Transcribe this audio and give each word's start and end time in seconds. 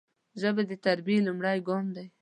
ژبه 0.41 0.63
د 0.67 0.71
تربیې 0.85 1.19
لومړی 1.27 1.57
قدم 1.67 1.87
دی 1.95 2.07